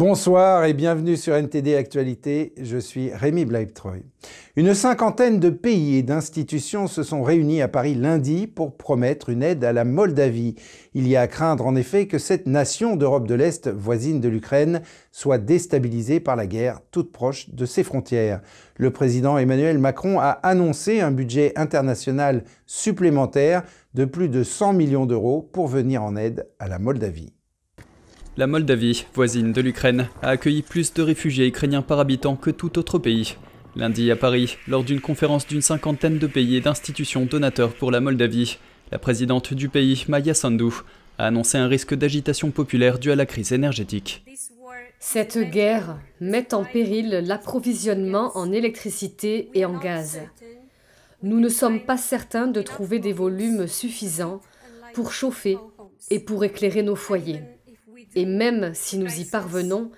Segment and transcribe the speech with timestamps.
[0.00, 4.02] Bonsoir et bienvenue sur NTD Actualité, je suis Rémi Bleibtreuil.
[4.56, 9.42] Une cinquantaine de pays et d'institutions se sont réunis à Paris lundi pour promettre une
[9.42, 10.54] aide à la Moldavie.
[10.94, 14.30] Il y a à craindre en effet que cette nation d'Europe de l'Est, voisine de
[14.30, 14.80] l'Ukraine,
[15.12, 18.40] soit déstabilisée par la guerre toute proche de ses frontières.
[18.78, 25.04] Le président Emmanuel Macron a annoncé un budget international supplémentaire de plus de 100 millions
[25.04, 27.34] d'euros pour venir en aide à la Moldavie.
[28.36, 32.78] La Moldavie, voisine de l'Ukraine, a accueilli plus de réfugiés ukrainiens par habitant que tout
[32.78, 33.36] autre pays.
[33.74, 38.00] Lundi à Paris, lors d'une conférence d'une cinquantaine de pays et d'institutions donateurs pour la
[38.00, 38.58] Moldavie,
[38.92, 40.70] la présidente du pays, Maya Sandu,
[41.18, 44.24] a annoncé un risque d'agitation populaire dû à la crise énergétique.
[45.00, 50.20] Cette guerre met en péril l'approvisionnement en électricité et en gaz.
[51.22, 54.40] Nous ne sommes pas certains de trouver des volumes suffisants
[54.94, 55.58] pour chauffer
[56.10, 57.42] et pour éclairer nos foyers.
[58.14, 59.90] Et même si nous y parvenons,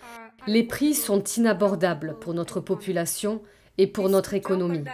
[0.46, 3.42] les prix sont inabordables pour notre population
[3.78, 4.84] et pour notre économie.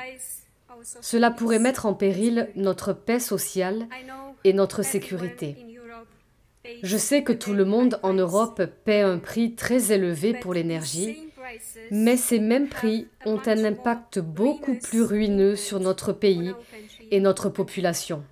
[1.00, 3.86] Cela pourrait mettre en péril notre paix sociale
[4.44, 5.56] et notre sécurité.
[6.82, 11.18] Je sais que tout le monde en Europe paie un prix très élevé pour l'énergie,
[11.90, 16.52] mais ces mêmes prix ont un impact beaucoup plus ruineux sur notre pays
[17.10, 18.22] et notre population.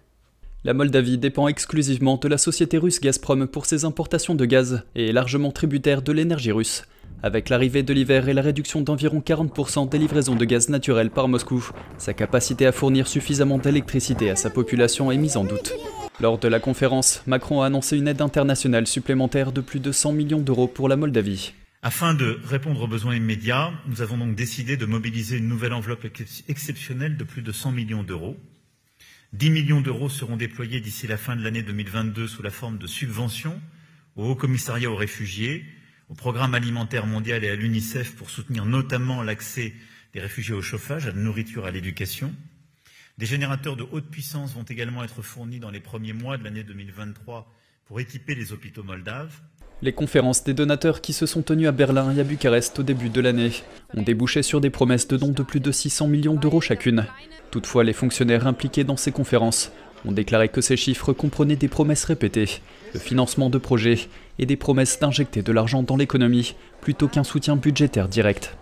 [0.67, 5.07] La Moldavie dépend exclusivement de la société russe Gazprom pour ses importations de gaz et
[5.07, 6.83] est largement tributaire de l'énergie russe.
[7.23, 11.29] Avec l'arrivée de l'hiver et la réduction d'environ 40% des livraisons de gaz naturel par
[11.29, 15.73] Moscou, sa capacité à fournir suffisamment d'électricité à sa population est mise en doute.
[16.21, 20.15] Lors de la conférence, Macron a annoncé une aide internationale supplémentaire de plus de 100
[20.15, 21.53] millions d'euros pour la Moldavie.
[21.83, 26.09] Afin de répondre aux besoins immédiats, nous avons donc décidé de mobiliser une nouvelle enveloppe
[26.49, 28.35] exceptionnelle de plus de 100 millions d'euros
[29.37, 32.87] 10 millions d'euros seront déployés d'ici la fin de l'année 2022 sous la forme de
[32.87, 33.61] subventions
[34.15, 35.67] au Haut Commissariat aux réfugiés,
[36.09, 39.75] au Programme alimentaire mondial et à l'UNICEF pour soutenir notamment l'accès
[40.15, 42.35] des réfugiés au chauffage, à la nourriture, à l'éducation.
[43.19, 46.65] Des générateurs de haute puissance vont également être fournis dans les premiers mois de l'année
[46.65, 47.53] 2023
[47.85, 49.39] pour équiper les hôpitaux moldaves.
[49.83, 53.11] Les conférences des donateurs qui se sont tenues à Berlin et à Bucarest au début
[53.11, 53.53] de l'année
[53.95, 57.05] ont débouché sur des promesses de dons de plus de 600 millions d'euros chacune.
[57.51, 59.71] Toutefois, les fonctionnaires impliqués dans ces conférences
[60.07, 62.63] ont déclaré que ces chiffres comprenaient des promesses répétées,
[62.95, 67.57] le financement de projets et des promesses d'injecter de l'argent dans l'économie plutôt qu'un soutien
[67.57, 68.57] budgétaire direct.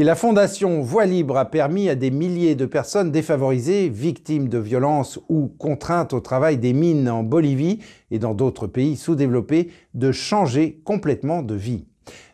[0.00, 4.56] Et la fondation Voix Libre a permis à des milliers de personnes défavorisées, victimes de
[4.56, 10.10] violences ou contraintes au travail des mines en Bolivie et dans d'autres pays sous-développés, de
[10.10, 11.84] changer complètement de vie.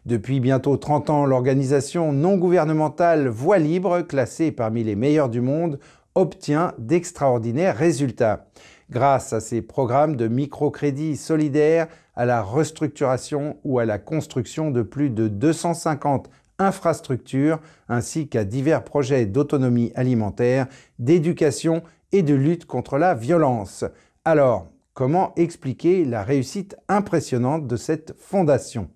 [0.04, 5.80] Depuis bientôt 30 ans, l'organisation non gouvernementale Voix Libre, classée parmi les meilleures du monde,
[6.14, 8.46] obtient d'extraordinaires résultats.
[8.90, 14.82] Grâce à ses programmes de microcrédit solidaires, à la restructuration ou à la construction de
[14.82, 20.66] plus de 250 infrastructures ainsi qu'à divers projets d'autonomie alimentaire,
[20.98, 23.84] d'éducation et de lutte contre la violence.
[24.24, 28.88] Alors, comment expliquer la réussite impressionnante de cette fondation?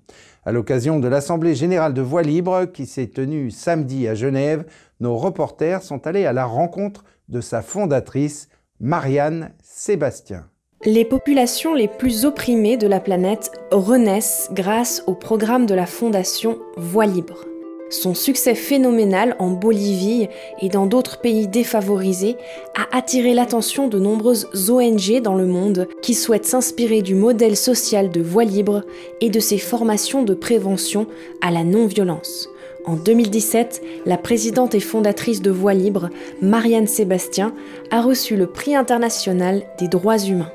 [0.45, 4.65] À l'occasion de l'Assemblée générale de Voix libre qui s'est tenue samedi à Genève,
[5.01, 8.49] nos reporters sont allés à la rencontre de sa fondatrice,
[8.81, 10.47] Marianne Sébastien.
[10.87, 16.59] Les populations les plus opprimées de la planète renaissent grâce au programme de la Fondation
[16.79, 17.45] Voix libre.
[17.91, 20.29] Son succès phénoménal en Bolivie
[20.63, 22.37] et dans d'autres pays défavorisés
[22.77, 28.09] a attiré l'attention de nombreuses ONG dans le monde qui souhaitent s'inspirer du modèle social
[28.13, 28.85] de Voix libre
[29.21, 31.09] et de ses formations de prévention
[31.43, 32.49] à la non-violence.
[32.87, 37.53] En 2017, la présidente et fondatrice de Voix libre, Marianne Sébastien,
[37.91, 40.53] a reçu le prix international des droits humains.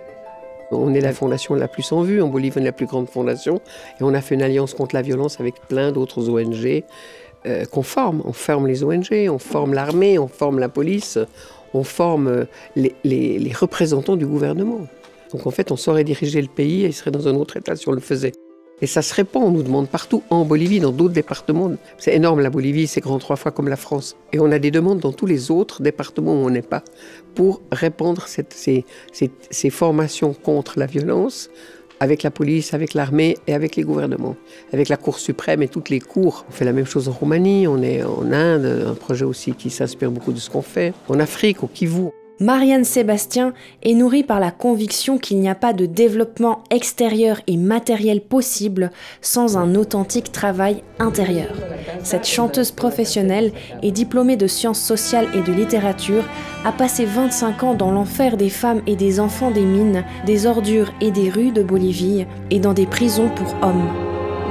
[0.71, 3.07] On est la fondation la plus en vue, en Bolivie, on est la plus grande
[3.07, 3.61] fondation,
[3.99, 6.83] et on a fait une alliance contre la violence avec plein d'autres ONG
[7.45, 8.21] euh, qu'on forme.
[8.25, 11.19] On forme les ONG, on forme l'armée, on forme la police,
[11.73, 12.45] on forme euh,
[13.03, 14.87] les, représentants du gouvernement.
[15.31, 17.75] Donc en fait, on saurait diriger le pays et il serait dans un autre état
[17.75, 18.33] si on le faisait.
[18.81, 21.71] Et ça se répand, on nous demande partout, en Bolivie, dans d'autres départements.
[21.97, 24.17] C'est énorme, la Bolivie, c'est grand trois fois comme la France.
[24.33, 26.83] Et on a des demandes dans tous les autres départements où on n'est pas
[27.35, 31.49] pour répandre ces formations contre la violence
[31.99, 34.35] avec la police, avec l'armée et avec les gouvernements,
[34.73, 36.45] avec la Cour suprême et toutes les cours.
[36.49, 39.69] On fait la même chose en Roumanie, on est en Inde, un projet aussi qui
[39.69, 42.09] s'inspire beaucoup de ce qu'on fait, en Afrique, au Kivu.
[42.41, 47.55] Marianne Sébastien est nourrie par la conviction qu'il n'y a pas de développement extérieur et
[47.55, 48.91] matériel possible
[49.21, 51.53] sans un authentique travail intérieur.
[52.03, 53.53] Cette chanteuse professionnelle
[53.83, 56.25] et diplômée de sciences sociales et de littérature
[56.65, 60.91] a passé 25 ans dans l'enfer des femmes et des enfants des mines, des ordures
[60.99, 63.89] et des rues de Bolivie et dans des prisons pour hommes.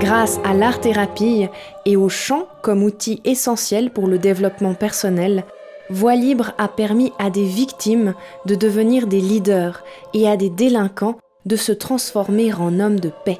[0.00, 1.48] Grâce à l'art-thérapie
[1.84, 5.44] et au chant comme outil essentiel pour le développement personnel,
[5.90, 8.14] Voix libre a permis à des victimes
[8.46, 9.84] de devenir des leaders
[10.14, 13.38] et à des délinquants de se transformer en hommes de paix.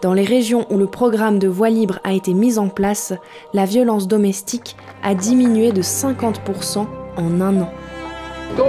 [0.00, 3.12] Dans les régions où le programme de voix libre a été mis en place,
[3.52, 6.86] la violence domestique a diminué de 50%
[7.16, 7.70] en un an.
[8.56, 8.64] Un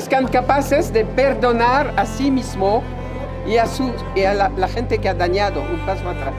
[0.00, 1.02] son capaces de
[3.48, 3.66] y a,
[4.16, 6.32] y a la, la gente que ha dañado, un paso atrás.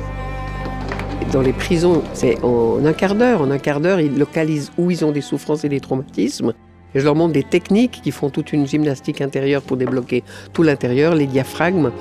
[1.32, 3.42] Dans les prisons, c'est en un quart d'heure.
[3.42, 6.54] En un quart d'heure, ils localisent où ils ont des souffrances et des traumatismes.
[6.96, 10.24] Et je leur montre des techniques qui font toute une gymnastique intérieure pour débloquer
[10.54, 11.92] tout l'intérieur, les diaphragmes,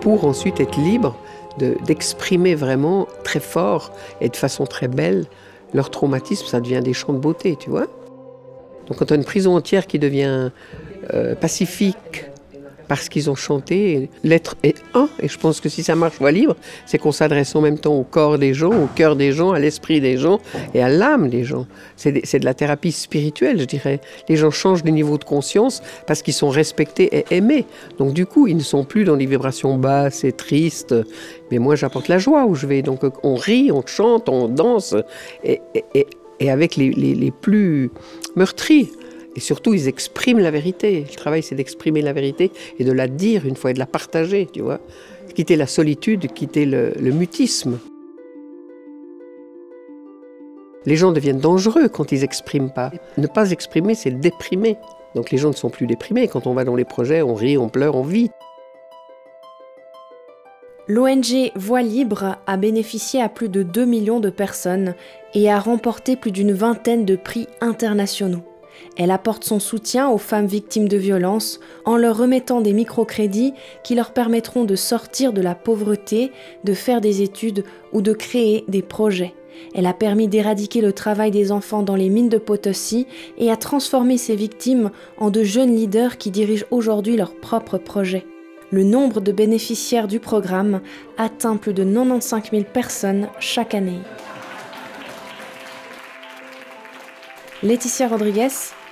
[0.00, 1.16] pour ensuite être libres
[1.86, 5.26] d'exprimer vraiment très fort et de façon très belle
[5.74, 6.46] leur traumatisme.
[6.46, 7.88] Ça devient des chants de beauté, tu vois.
[8.86, 10.50] Donc quand on a une prison entière qui devient
[11.12, 12.24] euh, pacifique,
[12.92, 14.10] parce qu'ils ont chanté.
[14.22, 17.56] L'être est un, et je pense que si ça marche voix libre, c'est qu'on s'adresse
[17.56, 20.40] en même temps au corps des gens, au cœur des gens, à l'esprit des gens
[20.74, 21.66] et à l'âme des gens.
[21.96, 24.02] C'est de, la thérapie spirituelle, je dirais.
[24.28, 27.64] Les gens changent de niveau de conscience parce qu'ils sont respectés et aimés.
[27.96, 30.94] Donc du coup, ils ne sont plus dans des vibrations basses et tristes.
[31.50, 32.82] Mais moi, j'apporte la joie où je vais.
[32.82, 34.94] Donc on rit, on chante, on danse,
[35.44, 35.62] et,
[35.94, 37.90] et, avec les, les, les plus
[38.36, 38.90] meurtris.
[39.34, 41.06] Et surtout, ils expriment la vérité.
[41.08, 43.86] Le travail, c'est d'exprimer la vérité et de la dire une fois et de la
[43.86, 44.80] partager, tu vois.
[45.34, 47.78] Quitter la solitude, quitter le, mutisme.
[50.84, 52.90] Les gens deviennent dangereux quand ils n'expriment pas.
[53.16, 54.76] Ne pas exprimer, c'est déprimer.
[55.14, 56.28] Donc les gens ne sont plus déprimés.
[56.28, 58.30] Quand on va dans les projets, on rit, on pleure, on vit.
[60.88, 64.94] L'ONG Voix Libre a bénéficié à plus de 2 millions de personnes
[65.32, 68.42] et a remporté plus d'une vingtaine de prix internationaux.
[68.96, 73.94] Elle apporte son soutien aux femmes victimes de violences en leur remettant des microcrédits qui
[73.94, 76.32] leur permettront de sortir de la pauvreté,
[76.64, 79.34] de faire des études ou de créer des projets.
[79.74, 83.06] Elle a permis d'éradiquer le travail des enfants dans les mines de Potosi
[83.38, 88.26] et a transformé ces victimes en de jeunes leaders qui dirigent aujourd'hui leurs propres projets.
[88.70, 90.80] Le nombre de bénéficiaires du programme
[91.18, 94.00] atteint plus de 95 000 personnes chaque année.
[97.64, 98.48] Laetitia Rodriguez,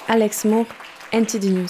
[0.06, 0.66] Alex Moore,
[1.12, 1.66] NTD News.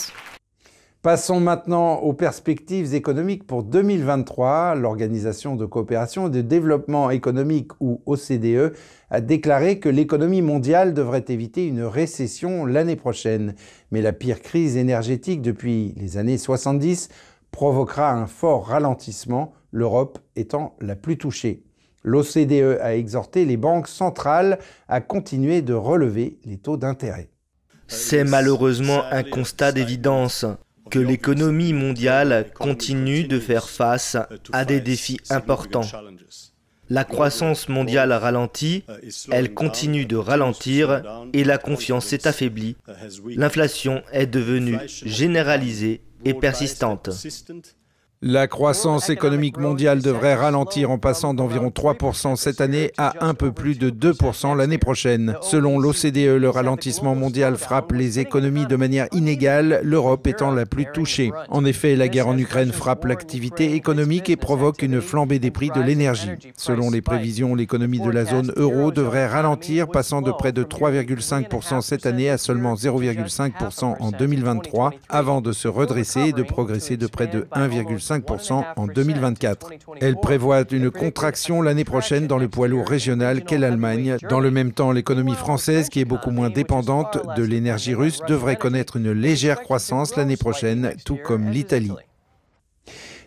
[1.00, 4.75] Passons maintenant aux perspectives économiques pour 2023.
[4.75, 8.75] L'Organisation de coopération et de développement économique ou OCDE
[9.08, 13.55] a déclaré que l'économie mondiale devrait éviter une récession l'année prochaine.
[13.93, 17.08] Mais la pire crise énergétique depuis les années 70
[17.50, 21.64] provoquera un fort ralentissement, l'Europe étant la plus touchée.
[22.02, 24.58] L'OCDE a exhorté les banques centrales
[24.88, 27.29] à continuer de relever les taux d'intérêt.
[27.88, 30.47] C'est malheureusement un constat d'évidence
[30.91, 34.17] que l'économie mondiale continue de faire face
[34.52, 35.87] à des défis importants.
[36.88, 38.85] La croissance mondiale ralentit,
[39.31, 42.76] elle continue de ralentir et la confiance s'est affaiblie.
[43.37, 47.11] L'inflation est devenue généralisée et persistante.
[48.22, 53.50] La croissance économique mondiale devrait ralentir en passant d'environ 3% cette année à un peu
[53.50, 55.36] plus de 2% l'année prochaine.
[55.41, 60.84] Selon l'OCDE, le ralentissement mondial frappe les économies de manière inégale, l'Europe étant la plus
[60.93, 61.32] touchée.
[61.48, 65.70] En effet, la guerre en Ukraine frappe l'activité économique et provoque une flambée des prix
[65.74, 66.29] de l'énergie.
[66.58, 71.81] Selon les prévisions, l'économie de la zone euro devrait ralentir, passant de près de 3,5%
[71.81, 77.06] cette année à seulement 0,5% en 2023, avant de se redresser et de progresser de
[77.06, 78.09] près de 1,5%
[78.76, 79.70] en 2024.
[80.00, 84.17] Elle prévoit une contraction l'année prochaine dans le poids lourd régional qu'est l'Allemagne.
[84.29, 88.56] Dans le même temps, l'économie française, qui est beaucoup moins dépendante de l'énergie russe, devrait
[88.56, 91.93] connaître une légère croissance l'année prochaine, tout comme l'Italie.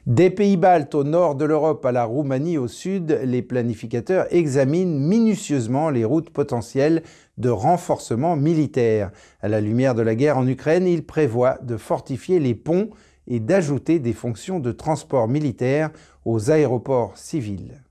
[0.06, 5.00] Des pays baltes au nord de l'Europe à la Roumanie au sud, les planificateurs examinent
[5.00, 7.04] minutieusement les routes potentielles
[7.38, 9.12] de renforcement militaire.
[9.42, 12.90] À la lumière de la guerre en Ukraine, ils prévoient de fortifier les ponts
[13.28, 15.92] et d'ajouter des fonctions de transport militaire
[16.26, 17.84] aux aéroports civils.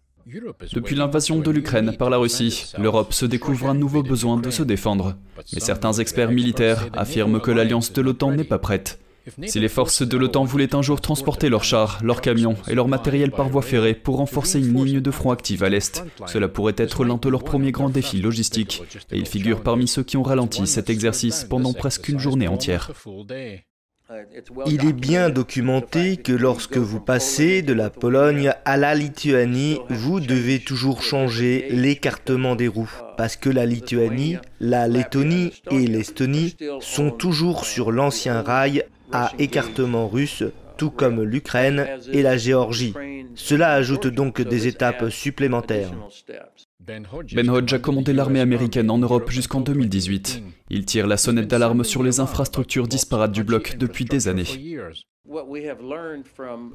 [0.73, 4.63] Depuis l'invasion de l'Ukraine par la Russie, l'Europe se découvre un nouveau besoin de se
[4.63, 5.17] défendre.
[5.53, 9.01] Mais certains experts militaires affirment que l'alliance de l'OTAN n'est pas prête.
[9.47, 12.89] Si les forces de l'OTAN voulaient un jour transporter leurs chars, leurs camions et leur
[12.89, 16.75] matériel par voie ferrée pour renforcer une ligne de front active à l'Est, cela pourrait
[16.77, 20.25] être l'un de leurs premiers grands défis logistiques, et ils figurent parmi ceux qui ont
[20.25, 22.91] ralenti cet exercice pendant presque une journée entière.
[24.67, 30.21] Il est bien documenté que lorsque vous passez de la Pologne à la Lituanie, vous
[30.21, 32.93] devez toujours changer l'écartement des roues.
[33.17, 40.09] Parce que la Lituanie, la Lettonie et l'Estonie sont toujours sur l'ancien rail à écartement
[40.09, 40.45] russe,
[40.77, 42.95] tout comme l'Ukraine et la Géorgie.
[43.35, 45.93] Cela ajoute donc des étapes supplémentaires.
[46.85, 50.43] Ben Hodge a commandé l'armée américaine en Europe jusqu'en 2018.
[50.71, 54.45] Il tire la sonnette d'alarme sur les infrastructures disparates du bloc depuis des années.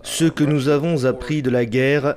[0.03, 2.15] Ce que nous avons appris de la guerre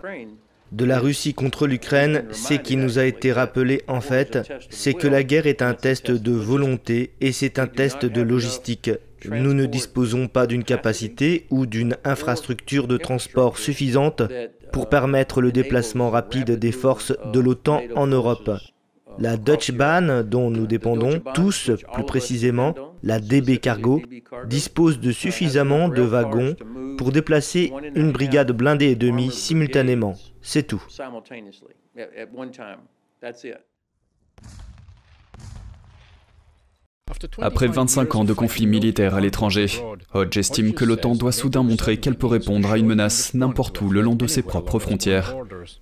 [0.71, 5.09] de la Russie contre l'Ukraine, c'est qui nous a été rappelé en fait, c'est que
[5.09, 8.91] la guerre est un test de volonté et c'est un test de logistique.
[9.29, 14.23] Nous ne disposons pas d'une capacité ou d'une infrastructure de transport suffisante
[14.73, 18.51] pour permettre le déplacement rapide des forces de l'OTAN en Europe.
[19.19, 24.03] La Deutsche Bahn, dont nous dépendons tous, plus précisément la DB Cargo,
[24.47, 26.55] dispose de suffisamment de wagons
[26.97, 30.15] pour déplacer une brigade blindée et demie simultanément.
[30.43, 30.83] C'est tout.
[37.41, 39.67] Après 25 ans de conflits militaires à l'étranger,
[40.15, 43.91] Hodge estime que l'OTAN doit soudain montrer qu'elle peut répondre à une menace n'importe où
[43.91, 45.37] le long de ses propres frontières.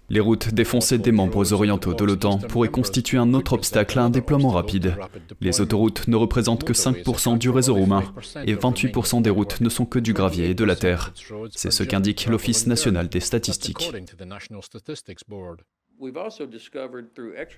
[0.09, 4.11] Les routes défoncées des membres orientaux de l'OTAN pourraient constituer un autre obstacle à un
[4.11, 4.97] déploiement rapide.
[5.41, 8.05] Les autoroutes ne représentent que 5% du réseau roumain
[8.45, 11.13] et 28% des routes ne sont que du gravier et de la terre.
[11.55, 13.93] C'est ce qu'indique l'Office national des statistiques.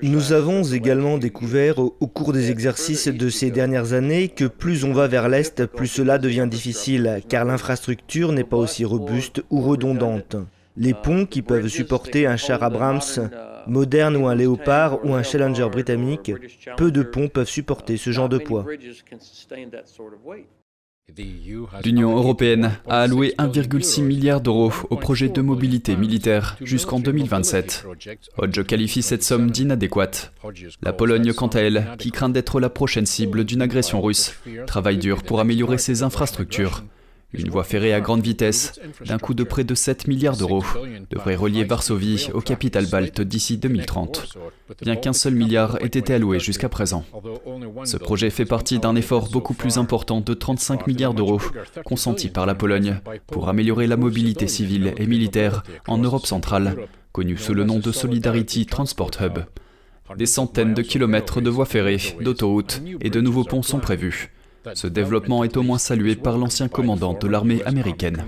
[0.02, 4.92] Nous avons également découvert au cours des exercices de ces dernières années que plus on
[4.92, 10.36] va vers l'Est, plus cela devient difficile, car l'infrastructure n'est pas aussi robuste ou redondante.
[10.76, 13.30] Les ponts qui peuvent supporter un char Abrams
[13.66, 16.32] moderne ou un Léopard ou un Challenger britannique,
[16.76, 18.66] peu de ponts peuvent supporter ce genre de poids.
[21.84, 27.86] L'Union européenne a alloué 1,6 milliard d'euros au projet de mobilité militaire jusqu'en 2027.
[28.38, 30.32] Hodge qualifie cette somme d'inadéquate.
[30.82, 34.34] La Pologne, quant à elle, qui craint d'être la prochaine cible d'une agression russe,
[34.66, 36.82] travaille dur pour améliorer ses infrastructures.
[37.32, 40.64] Une voie ferrée à grande vitesse, d'un coût de près de 7 milliards d'euros,
[41.10, 44.36] devrait relier Varsovie au capital balte d'ici 2030,
[44.82, 47.04] bien qu'un seul milliard ait été alloué jusqu'à présent.
[47.84, 51.40] Ce projet fait partie d'un effort beaucoup plus important de 35 milliards d'euros
[51.84, 56.76] consenti par la Pologne pour améliorer la mobilité civile et militaire en Europe centrale,
[57.12, 59.38] connue sous le nom de Solidarity Transport Hub.
[60.16, 64.32] Des centaines de kilomètres de voies ferrées, d'autoroutes et de nouveaux ponts sont prévus.
[64.74, 68.24] Ce développement est au moins salué par l'ancien commandant de l'armée américaine.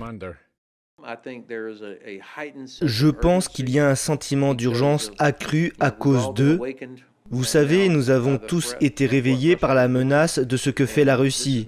[2.81, 6.59] Je pense qu'il y a un sentiment d'urgence accru à cause de...
[7.29, 11.15] Vous savez, nous avons tous été réveillés par la menace de ce que fait la
[11.15, 11.67] Russie.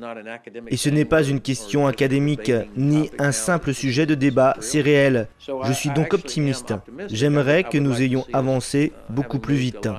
[0.67, 5.27] Et ce n'est pas une question académique, ni un simple sujet de débat, c'est réel.
[5.39, 6.74] Je suis donc optimiste.
[7.07, 9.89] J'aimerais que nous ayons avancé beaucoup plus vite.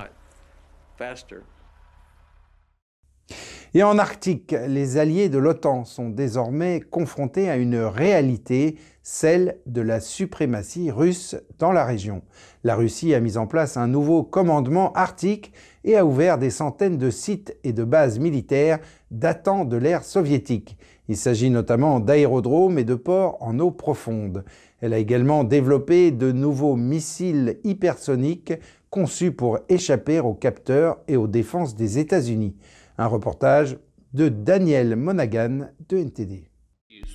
[3.73, 9.81] Et en Arctique, les alliés de l'OTAN sont désormais confrontés à une réalité, celle de
[9.81, 12.21] la suprématie russe dans la région.
[12.63, 15.51] La Russie a mis en place un nouveau commandement arctique
[15.83, 18.79] et a ouvert des centaines de sites et de bases militaires
[19.11, 20.77] datant de l'ère soviétique.
[21.09, 24.43] Il s'agit notamment d'aérodromes et de ports en eau profonde.
[24.81, 28.53] Elle a également développé de nouveaux missiles hypersoniques
[28.89, 32.55] conçus pour échapper aux capteurs et aux défenses des États-Unis.
[32.99, 33.77] Un reportage
[34.13, 36.49] de Daniel Monaghan de NTD.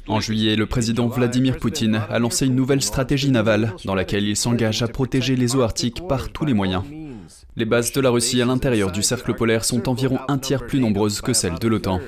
[0.06, 4.36] En juillet, le président Vladimir Poutine a lancé une nouvelle stratégie navale dans laquelle il
[4.36, 6.84] s'engage à protéger les eaux arctiques par tous les moyens.
[7.56, 10.78] Les bases de la Russie à l'intérieur du cercle polaire sont environ un tiers plus
[10.78, 12.00] nombreuses que celles de l'OTAN.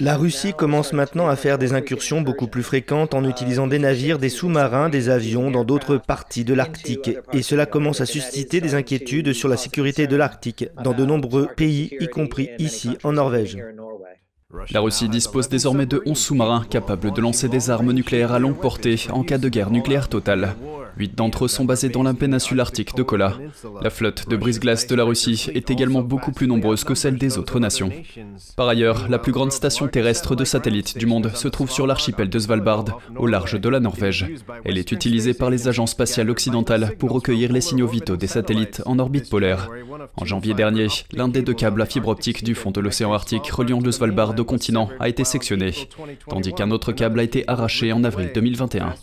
[0.00, 4.18] La Russie commence maintenant à faire des incursions beaucoup plus fréquentes en utilisant des navires,
[4.18, 7.10] des sous-marins, des avions dans d'autres parties de l'Arctique.
[7.32, 11.48] Et cela commence à susciter des inquiétudes sur la sécurité de l'Arctique dans de nombreux
[11.56, 13.58] pays, y compris ici en Norvège.
[14.70, 18.58] La Russie dispose désormais de 11 sous-marins capables de lancer des armes nucléaires à longue
[18.58, 20.54] portée en cas de guerre nucléaire totale.
[20.98, 23.38] Huit d'entre eux sont basés dans la péninsule arctique de Kola.
[23.82, 27.38] La flotte de brise-glace de la Russie est également beaucoup plus nombreuse que celle des
[27.38, 27.90] autres nations.
[28.56, 32.28] Par ailleurs, la plus grande station terrestre de satellites du monde se trouve sur l'archipel
[32.28, 34.26] de Svalbard, au large de la Norvège.
[34.64, 38.82] Elle est utilisée par les agences spatiales occidentales pour recueillir les signaux vitaux des satellites
[38.84, 39.68] en orbite polaire.
[40.16, 43.50] En janvier dernier, l'un des deux câbles à fibre optique du fond de l'océan Arctique
[43.50, 45.72] reliant le Svalbard au continent a été sectionné,
[46.28, 48.94] tandis qu'un autre câble a été arraché en avril 2021.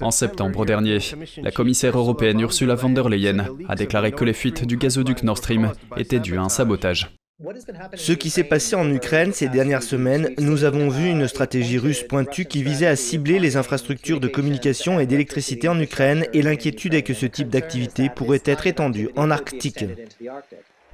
[0.00, 0.98] En septembre dernier,
[1.42, 5.38] la commissaire européenne Ursula von der Leyen a déclaré que les fuites du gazoduc Nord
[5.38, 7.10] Stream étaient dues à un sabotage.
[7.94, 12.02] Ce qui s'est passé en Ukraine ces dernières semaines, nous avons vu une stratégie russe
[12.02, 16.92] pointue qui visait à cibler les infrastructures de communication et d'électricité en Ukraine et l'inquiétude
[16.92, 19.86] est que ce type d'activité pourrait être étendu en Arctique.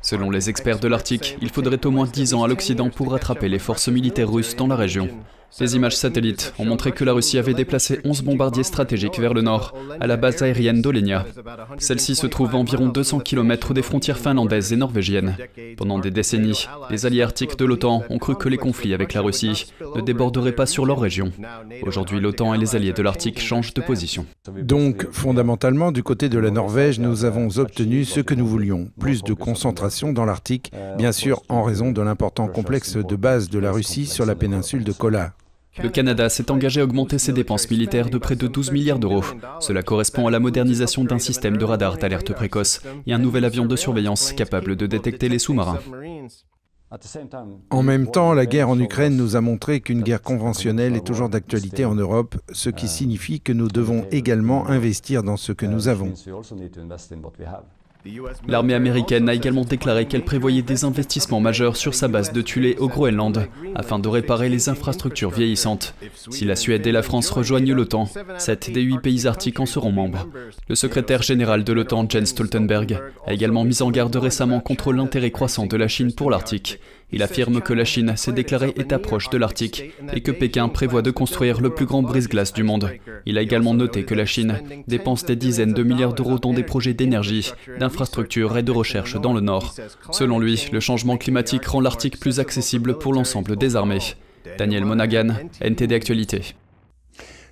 [0.02, 3.49] Selon les experts de l'Arctique, il faudrait au moins 10 ans à l'Occident pour rattraper
[3.49, 5.09] les forces militaires russes dans la région.
[5.58, 9.40] Les images satellites ont montré que la Russie avait déplacé 11 bombardiers stratégiques vers le
[9.40, 11.24] nord, à la base aérienne d'Olenia.
[11.78, 15.36] Celle-ci se trouve à environ 200 km des frontières finlandaises et norvégiennes.
[15.78, 19.22] Pendant des décennies, les alliés arctiques de l'OTAN ont cru que les conflits avec la
[19.22, 21.32] Russie ne déborderaient pas sur leur région.
[21.82, 24.26] Aujourd'hui, l'OTAN et les alliés de l'Arctique changent de position.
[24.60, 29.22] Donc, fondamentalement, du côté de la Norvège, nous avons obtenu ce que nous voulions, plus
[29.22, 33.72] de concentration dans l'Arctique, bien sûr en raison de l'important complexe de base de la
[33.72, 35.32] Russie sur la péninsule de Kola.
[35.83, 39.25] Le Canada s'est engagé à augmenter ses dépenses militaires de près de 12 milliards d'euros.
[39.61, 43.66] Cela correspond à la modernisation d'un système de radar d'alerte précoce et un nouvel avion
[43.66, 45.78] de surveillance capable de détecter les sous-marins.
[47.71, 51.28] En même temps, la guerre en Ukraine nous a montré qu'une guerre conventionnelle est toujours
[51.28, 55.88] d'actualité en Europe, ce qui signifie que nous devons également investir dans ce que nous
[55.88, 56.12] avons.
[58.46, 62.76] L'armée américaine a également déclaré qu'elle prévoyait des investissements majeurs sur sa base de Tulé
[62.78, 65.94] au Groenland, afin de réparer les infrastructures vieillissantes.
[66.30, 68.08] Si la Suède et la France rejoignent l'OTAN,
[68.38, 70.28] sept des huit pays arctiques en seront membres.
[70.68, 75.30] Le secrétaire général de l'OTAN, Jens Stoltenberg, a également mis en garde récemment contre l'intérêt
[75.30, 76.80] croissant de la Chine pour l'Arctique.
[77.12, 81.02] Il affirme que la Chine s'est déclarée état proche de l'Arctique et que Pékin prévoit
[81.02, 82.90] de construire le plus grand brise-glace du monde.
[83.26, 86.64] Il a également noté que la Chine dépense des dizaines de milliards d'euros dans des
[86.64, 89.75] projets d'énergie, d'infrastructures et de recherche dans le Nord.
[90.10, 94.16] Selon lui, le changement climatique rend l'Arctique plus accessible pour l'ensemble des armées.
[94.58, 95.28] Daniel Monaghan,
[95.60, 96.54] NTD Actualité.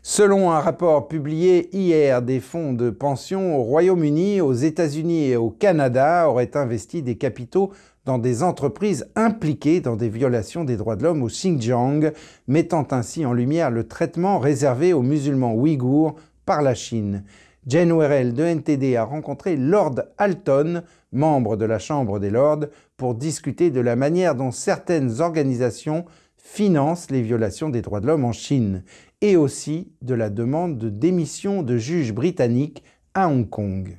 [0.07, 5.49] Selon un rapport publié hier, des fonds de pension au Royaume-Uni, aux États-Unis et au
[5.49, 7.73] Canada auraient investi des capitaux
[8.05, 12.13] dans des entreprises impliquées dans des violations des droits de l'homme au Xinjiang,
[12.47, 17.25] mettant ainsi en lumière le traitement réservé aux musulmans ouïghours par la Chine.
[17.67, 20.83] Jane Werrell de NTD a rencontré Lord Alton,
[21.13, 22.67] membre de la Chambre des Lords,
[22.99, 26.05] pour discuter de la manière dont certaines organisations
[26.37, 28.85] financent les violations des droits de l'homme en Chine,
[29.23, 33.97] et aussi de la demande de démission de juges britanniques à Hong Kong.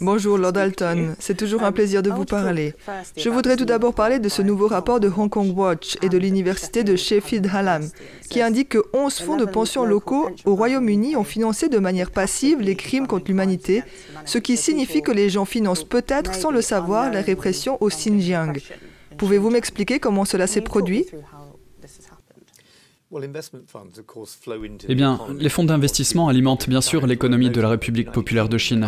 [0.00, 2.74] Bonjour Lord Alton, c'est toujours un um, plaisir de vous parler.
[3.16, 6.18] Je voudrais tout d'abord parler de ce nouveau rapport de Hong Kong Watch et de
[6.18, 7.88] l'université de Sheffield Hallam,
[8.28, 12.60] qui indique que 11 fonds de pension locaux au Royaume-Uni ont financé de manière passive
[12.60, 13.82] les crimes contre l'humanité,
[14.24, 18.56] ce qui signifie que les gens financent peut-être sans le savoir la répression au Xinjiang.
[19.18, 21.06] Pouvez-vous m'expliquer comment cela s'est produit?
[24.88, 28.86] Eh bien, les fonds d'investissement alimentent bien sûr l'économie de la République populaire de Chine.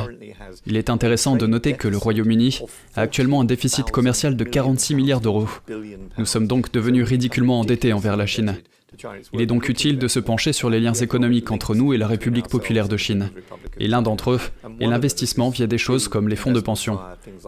[0.64, 2.60] Il est intéressant de noter que le Royaume-Uni
[2.94, 5.48] a actuellement un déficit commercial de 46 milliards d'euros.
[6.18, 8.58] Nous sommes donc devenus ridiculement endettés envers la Chine.
[9.32, 12.06] Il est donc utile de se pencher sur les liens économiques entre nous et la
[12.06, 13.30] République populaire de Chine.
[13.78, 14.40] Et l'un d'entre eux
[14.82, 16.98] est l'investissement via des choses comme les fonds de pension,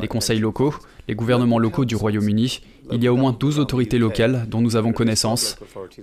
[0.01, 0.75] les conseils locaux,
[1.09, 2.61] les gouvernements locaux du Royaume-Uni
[2.93, 5.57] il y a au moins 12 autorités locales dont nous avons connaissance.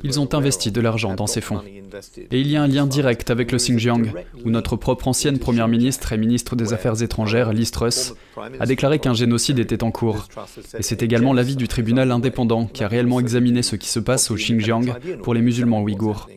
[0.04, 1.62] Ils ont investi de l'argent dans ces fonds.
[2.32, 4.12] Et il y a un lien direct avec le Xinjiang,
[4.44, 7.72] où notre propre ancienne première ministre et ministre des Affaires étrangères, Liz
[8.60, 10.28] a déclaré qu'un génocide était en cours.
[10.78, 14.32] Et c'est également l'avis du tribunal indépendant qui a réellement examiné ce qui se passe
[14.32, 14.86] au Xinjiang
[15.24, 16.28] pour les musulmans ouïghours.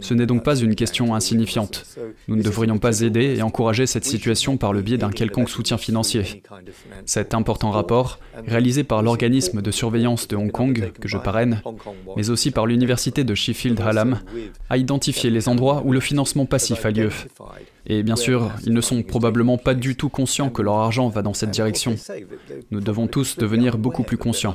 [0.00, 1.84] Ce n'est donc pas une question insignifiante.
[2.28, 5.78] Nous ne devrions pas aider et encourager cette situation par le biais d'un quelconque soutien
[5.78, 6.42] financier.
[7.06, 11.62] Cet important rapport, réalisé par l'organisme de surveillance de Hong Kong, que je parraine,
[12.16, 14.20] mais aussi par l'université de Sheffield Hallam,
[14.70, 17.10] a identifié les endroits où le financement passif a lieu.
[17.86, 21.22] Et bien sûr, ils ne sont probablement pas du tout conscients que leur argent va
[21.22, 21.96] dans cette direction.
[22.70, 24.54] Nous devons tous devenir beaucoup plus conscients,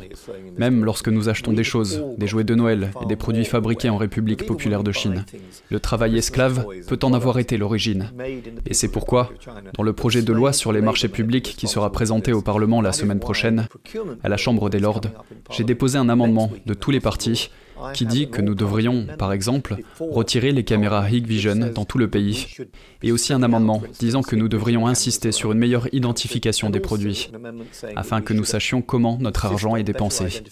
[0.58, 3.98] même lorsque nous achetons des choses, des jouets de Noël et des produits fabriqués en
[3.98, 5.26] République populaire de Chine.
[5.70, 8.12] Le travail esclave peut en avoir été l'origine.
[8.66, 9.32] Et c'est pourquoi,
[9.76, 12.94] dans le projet de loi sur les marchés publics qui sera présenté au Parlement la
[12.94, 13.68] semaine prochaine,
[14.24, 15.02] à la Chambre des Lords,
[15.52, 17.50] j'ai déposé un amendement de tous les partis
[17.94, 22.48] qui dit que nous devrions, par exemple, retirer les caméras Hikvision dans tout le pays,
[23.04, 27.30] et aussi un amendement disant que nous devrions insister sur une meilleure identification des produits,
[27.96, 30.44] afin que nous sachions comment notre argent est dépensé.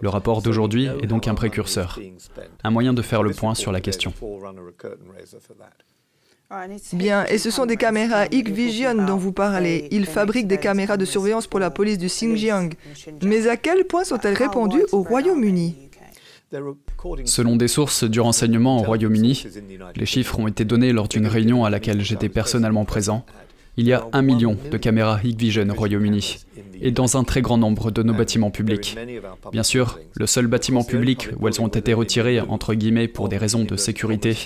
[0.00, 1.98] Le rapport d'aujourd'hui est donc un précurseur,
[2.64, 4.12] un moyen de faire le point sur la question.
[6.92, 9.88] Bien, et ce sont des caméras Hikvision dont vous parlez.
[9.90, 12.70] Ils fabriquent des caméras de surveillance pour la police du Xinjiang.
[13.22, 15.85] Mais à quel point sont-elles répandues au Royaume-Uni?
[17.24, 19.46] Selon des sources du renseignement au Royaume-Uni,
[19.96, 23.24] les chiffres ont été donnés lors d'une réunion à laquelle j'étais personnellement présent.
[23.78, 26.38] Il y a un million de caméras Hikvision au Royaume-Uni
[26.80, 28.96] et dans un très grand nombre de nos bâtiments publics.
[29.52, 33.36] Bien sûr, le seul bâtiment public où elles ont été retirées, entre guillemets, pour des
[33.36, 34.36] raisons de sécurité,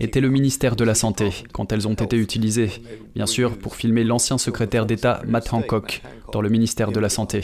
[0.00, 2.70] était le ministère de la Santé, quand elles ont été utilisées,
[3.14, 7.42] bien sûr, pour filmer l'ancien secrétaire d'État Matt Hancock dans le ministère de la Santé.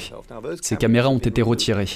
[0.60, 1.88] Ces caméras ont été retirées.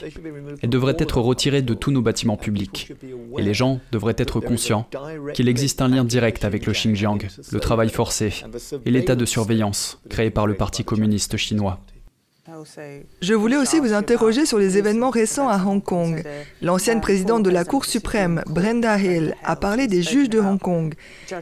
[0.62, 2.92] Elles devraient être retirées de tous nos bâtiments publics.
[3.36, 4.86] Et les gens devraient être conscients
[5.34, 7.18] qu'il existe un lien direct avec le Xinjiang,
[7.52, 8.32] le travail forcé
[8.86, 11.80] et l'état de surveillance créé par le Parti communiste chinois.
[13.20, 16.24] Je voulais aussi vous interroger sur les événements récents à Hong Kong.
[16.62, 20.94] L'ancienne présidente de la Cour suprême, Brenda Hill, a parlé des juges de Hong Kong.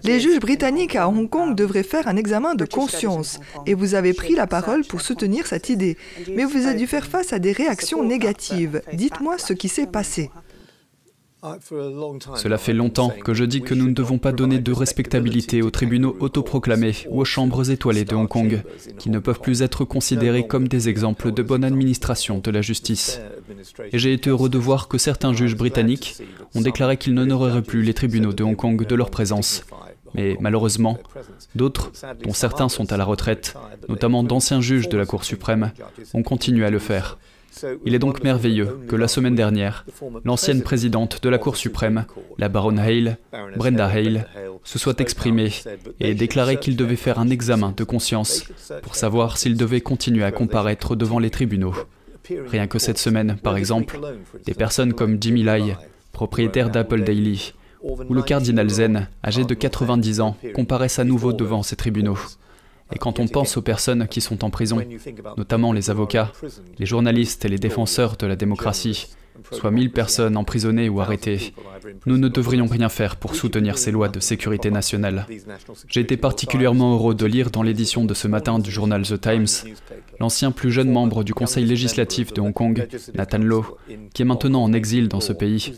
[0.02, 4.14] Les juges britanniques à Hong Kong devraient faire un examen de conscience et vous avez
[4.14, 5.96] pris la parole pour soutenir cette idée.
[6.34, 8.82] Mais vous avez dû faire face à des réactions négatives.
[8.92, 10.30] Dites-moi ce qui s'est passé.
[12.36, 15.70] Cela fait longtemps que je dis que nous ne devons pas donner de respectabilité aux
[15.70, 18.62] tribunaux autoproclamés ou aux chambres étoilées de Hong Kong,
[18.98, 23.20] qui ne peuvent plus être considérés comme des exemples de bonne administration de la justice.
[23.92, 26.16] Et j'ai été heureux de voir que certains juges britanniques
[26.54, 29.64] ont déclaré qu'ils n'honoreraient plus les tribunaux de Hong Kong de leur présence.
[30.14, 30.98] Mais malheureusement,
[31.54, 31.92] d'autres,
[32.24, 33.54] dont certains sont à la retraite,
[33.88, 35.72] notamment d'anciens juges de la Cour suprême,
[36.14, 37.18] ont continué à le faire.
[37.84, 39.86] Il est donc merveilleux que la semaine dernière,
[40.24, 42.04] l'ancienne présidente de la Cour suprême,
[42.38, 43.18] la baronne Hale,
[43.56, 44.26] Brenda Hale,
[44.64, 45.50] se soit exprimée
[46.00, 48.44] et déclaré qu'il devait faire un examen de conscience
[48.82, 51.74] pour savoir s'il devait continuer à comparaître devant les tribunaux.
[52.46, 53.98] Rien que cette semaine, par exemple,
[54.44, 55.76] des personnes comme Jimmy Lai,
[56.12, 61.62] propriétaire d'Apple Daily, ou le cardinal Zen, âgé de 90 ans, comparaissent à nouveau devant
[61.62, 62.18] ces tribunaux.
[62.92, 64.80] Et quand on pense aux personnes qui sont en prison,
[65.36, 66.32] notamment les avocats,
[66.78, 69.08] les journalistes et les défenseurs de la démocratie,
[69.52, 71.52] soit 1000 personnes emprisonnées ou arrêtées,
[72.06, 75.26] nous ne devrions rien faire pour soutenir ces lois de sécurité nationale.
[75.88, 79.46] J'ai été particulièrement heureux de lire dans l'édition de ce matin du journal The Times
[80.20, 83.78] l'ancien plus jeune membre du Conseil législatif de Hong Kong, Nathan Law,
[84.14, 85.72] qui est maintenant en exil dans ce pays.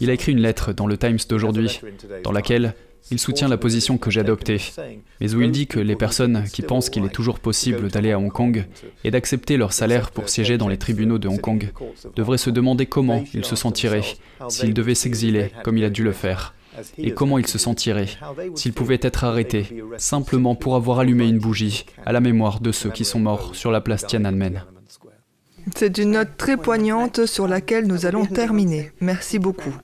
[0.00, 1.80] Il a écrit une lettre dans le Times d'aujourd'hui,
[2.24, 2.74] dans laquelle
[3.10, 4.60] il soutient la position que j'ai adoptée,
[5.20, 8.18] mais où il dit que les personnes qui pensent qu'il est toujours possible d'aller à
[8.18, 8.66] Hong Kong
[9.04, 11.72] et d'accepter leur salaire pour siéger dans les tribunaux de Hong Kong
[12.14, 14.04] devraient se demander comment il se sentirait
[14.48, 16.54] s'il devait s'exiler comme il a dû le faire,
[16.98, 18.08] et comment il se sentirait
[18.54, 22.90] s'il pouvait être arrêté simplement pour avoir allumé une bougie à la mémoire de ceux
[22.90, 24.64] qui sont morts sur la place Tiananmen.
[25.76, 28.92] C'est une note très poignante sur laquelle nous allons terminer.
[29.00, 29.74] Merci beaucoup.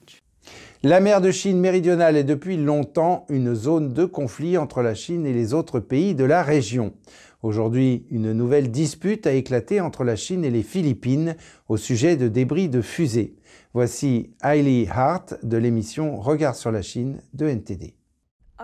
[0.83, 5.25] La mer de Chine méridionale est depuis longtemps une zone de conflit entre la Chine
[5.25, 6.93] et les autres pays de la région.
[7.43, 11.35] Aujourd'hui, une nouvelle dispute a éclaté entre la Chine et les Philippines
[11.71, 13.37] au sujet de débris de fusées.
[13.73, 17.95] Voici Hailey Hart de l'émission Regard sur la Chine de NTD.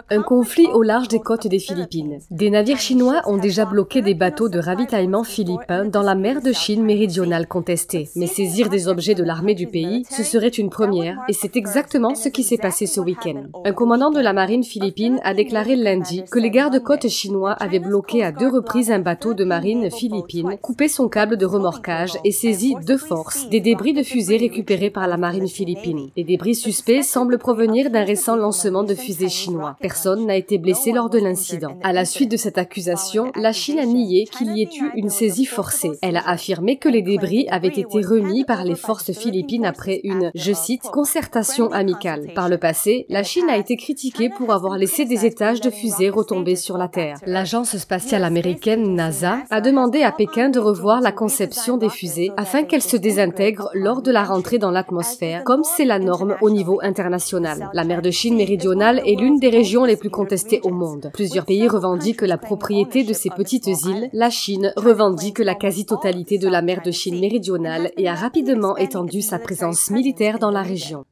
[0.08, 2.18] Un conflit au large des côtes des Philippines.
[2.30, 6.52] Des navires chinois ont déjà bloqué des bateaux de ravitaillement philippins dans la mer de
[6.52, 8.08] Chine méridionale contestée.
[8.16, 12.14] Mais saisir des objets de l'armée du pays, ce serait une première, et c'est exactement
[12.14, 13.44] ce qui s'est passé ce week-end.
[13.66, 18.24] Un commandant de la marine philippine a déclaré lundi que les gardes-côtes chinois avaient bloqué
[18.24, 22.74] à deux reprises un bateau de marine philippine, coupé son câble de remorquage et saisi
[22.86, 26.08] de force des débris de fusées récupérés par la marine philippine.
[26.16, 29.76] Les débris suspects semblent provenir d'un récent lancement de fusées chinois.
[29.82, 31.76] Personne n'a été blessé lors de l'incident.
[31.82, 35.10] À la suite de cette accusation, la Chine a nié qu'il y ait eu une
[35.10, 35.90] saisie forcée.
[36.02, 40.30] Elle a affirmé que les débris avaient été remis par les forces philippines après une,
[40.36, 42.28] je cite, concertation amicale.
[42.32, 46.10] Par le passé, la Chine a été critiquée pour avoir laissé des étages de fusées
[46.10, 47.18] retomber sur la Terre.
[47.26, 52.62] L'agence spatiale américaine NASA a demandé à Pékin de revoir la conception des fusées afin
[52.62, 56.78] qu'elles se désintègrent lors de la rentrée dans l'atmosphère, comme c'est la norme au niveau
[56.84, 57.68] international.
[57.74, 61.10] La mer de Chine méridionale est l'une des régions les plus contestées au monde.
[61.14, 64.08] Plusieurs pays revendiquent la propriété de ces petites îles.
[64.12, 69.22] La Chine revendique la quasi-totalité de la mer de Chine méridionale et a rapidement étendu
[69.22, 71.04] sa présence militaire dans la région.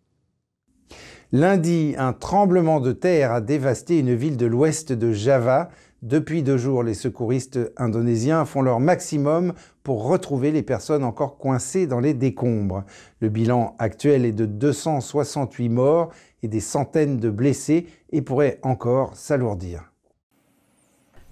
[1.32, 5.70] Lundi, un tremblement de terre a dévasté une ville de l'ouest de Java,
[6.02, 11.86] Depuis deux jours, les secouristes indonésiens font leur maximum pour retrouver les personnes encore coincées
[11.86, 12.84] dans les décombres.
[13.20, 16.10] Le bilan actuel est de 268 morts
[16.42, 19.90] et des centaines de blessés et pourrait encore s'alourdir.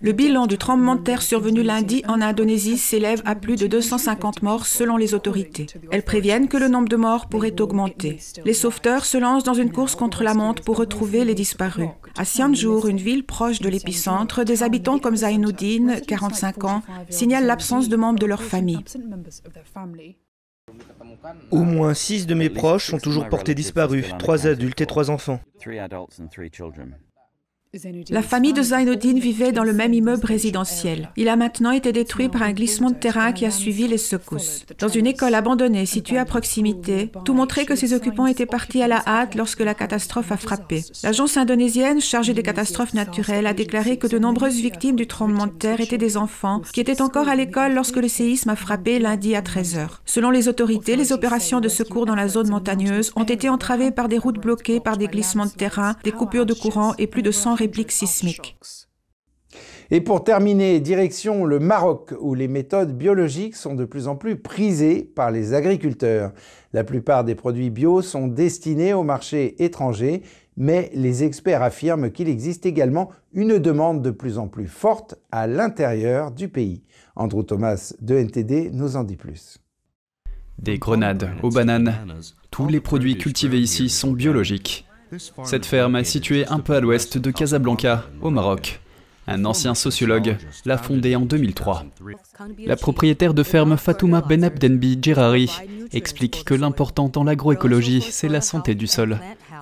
[0.01, 4.45] Le bilan du tremblement de terre survenu lundi en Indonésie s'élève à plus de 250
[4.45, 5.67] morts selon les autorités.
[5.91, 8.21] Elles préviennent que le nombre de morts pourrait augmenter.
[8.45, 11.89] Les sauveteurs se lancent dans une course contre la montre pour retrouver les disparus.
[12.17, 17.89] À Cianjur, une ville proche de l'épicentre, des habitants comme Zainuddin, 45 ans, signalent l'absence
[17.89, 18.85] de membres de leur famille.
[21.51, 25.41] Au moins six de mes proches sont toujours portés disparus, trois adultes et trois enfants.
[28.09, 31.11] La famille de Zainuddin vivait dans le même immeuble résidentiel.
[31.19, 34.65] Il a maintenant été détruit par un glissement de terrain qui a suivi les secousses.
[34.79, 38.89] Dans une école abandonnée située à proximité, tout montrait que ses occupants étaient partis à
[38.89, 40.83] la hâte lorsque la catastrophe a frappé.
[41.03, 45.53] L'agence indonésienne chargée des catastrophes naturelles a déclaré que de nombreuses victimes du tremblement de
[45.53, 49.35] terre étaient des enfants qui étaient encore à l'école lorsque le séisme a frappé lundi
[49.35, 49.89] à 13h.
[50.07, 54.09] Selon les autorités, les opérations de secours dans la zone montagneuse ont été entravées par
[54.09, 57.31] des routes bloquées par des glissements de terrain, des coupures de courant et plus de
[57.31, 58.57] 100 répliques sismiques.
[59.91, 64.37] Et pour terminer, direction le Maroc, où les méthodes biologiques sont de plus en plus
[64.37, 66.33] prisées par les agriculteurs.
[66.75, 70.23] La plupart des produits bio sont destinés au marché étranger,
[70.59, 75.47] mais les experts affirment qu'il existe également une demande de plus en plus forte à
[75.47, 76.83] l'intérieur du pays.
[77.17, 79.59] Andrew Thomas de NTD nous en dit plus.
[80.59, 81.95] Des grenades aux bananes,
[82.51, 84.88] tous les produits cultivés ici sont biologiques.
[85.45, 88.81] Cette ferme est située un peu à l'ouest de Casablanca, au Maroc.
[89.31, 91.85] Un ancien sociologue l'a fondée en 2003.
[92.65, 95.51] La propriétaire de ferme Fatouma Benabdenbi Djerari
[95.93, 99.19] explique que l'important dans l'agroécologie, c'est la santé du sol.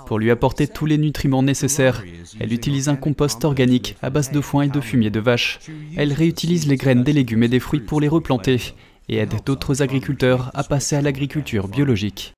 [0.06, 2.04] Pour lui apporter tous les nutriments nécessaires,
[2.38, 5.58] elle utilise un compost organique à base de foin et de fumier de vache.
[5.96, 8.60] Elle réutilise les graines des légumes et des fruits pour les replanter
[9.08, 12.35] et aide d'autres agriculteurs à passer à l'agriculture biologique.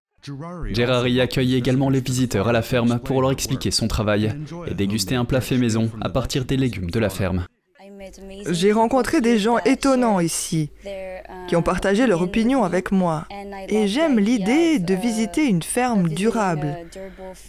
[0.72, 4.34] Gerari accueille également les visiteurs à la ferme pour leur expliquer son travail
[4.66, 7.46] et déguster un plat fait maison à partir des légumes de la ferme.
[8.50, 10.70] J'ai rencontré des gens étonnants ici
[11.48, 13.26] qui ont partagé leur opinion avec moi.
[13.68, 16.76] Et j'aime l'idée de visiter une ferme durable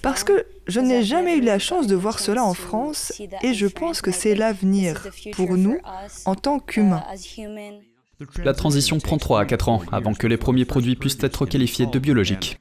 [0.02, 3.68] parce que je n'ai jamais eu la chance de voir cela en France et je
[3.68, 5.78] pense que c'est l'avenir pour nous
[6.26, 7.04] en tant qu'humains.
[8.44, 11.86] La transition prend 3 à 4 ans avant que les premiers produits puissent être qualifiés
[11.86, 12.60] de biologiques.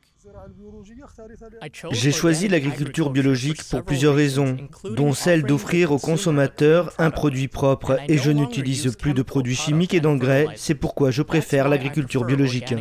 [1.90, 7.98] J'ai choisi l'agriculture biologique pour plusieurs raisons, dont celle d'offrir aux consommateurs un produit propre
[8.08, 12.74] et je n'utilise plus de produits chimiques et d'engrais, c'est pourquoi je préfère l'agriculture biologique.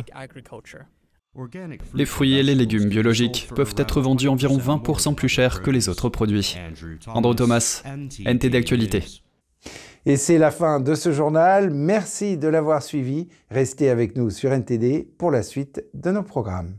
[1.94, 5.88] Les fruits et les légumes biologiques peuvent être vendus environ 20% plus cher que les
[5.88, 6.56] autres produits.
[7.06, 7.82] Andrew Thomas,
[8.26, 9.04] NT d'actualité.
[10.06, 11.70] Et c'est la fin de ce journal.
[11.70, 13.28] Merci de l'avoir suivi.
[13.50, 16.76] Restez avec nous sur NTD pour la suite de nos programmes.